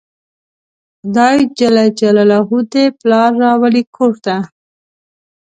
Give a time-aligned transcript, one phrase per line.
[1.01, 1.59] خدای ج
[2.73, 4.35] دې پلار راولي کور ته